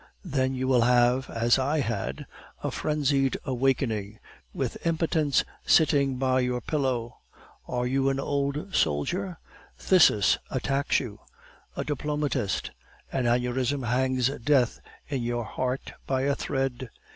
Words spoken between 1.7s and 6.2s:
had, a frenzied awakening, with impotence sitting